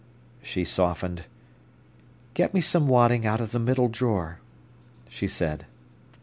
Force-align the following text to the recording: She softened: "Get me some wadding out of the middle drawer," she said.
She 0.41 0.65
softened: 0.65 1.25
"Get 2.33 2.55
me 2.55 2.59
some 2.61 2.87
wadding 2.87 3.27
out 3.27 3.39
of 3.39 3.51
the 3.51 3.59
middle 3.59 3.87
drawer," 3.87 4.39
she 5.07 5.27
said. 5.27 5.67